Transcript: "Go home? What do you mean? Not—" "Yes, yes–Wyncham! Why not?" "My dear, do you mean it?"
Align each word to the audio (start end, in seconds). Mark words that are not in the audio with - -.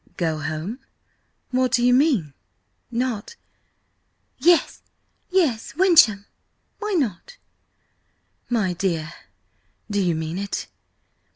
"Go 0.17 0.39
home? 0.39 0.79
What 1.51 1.73
do 1.73 1.85
you 1.85 1.93
mean? 1.93 2.33
Not—" 2.89 3.35
"Yes, 4.39 4.81
yes–Wyncham! 5.29 6.25
Why 6.79 6.93
not?" 6.93 7.37
"My 8.49 8.73
dear, 8.73 9.13
do 9.91 10.01
you 10.01 10.15
mean 10.15 10.39
it?" 10.39 10.65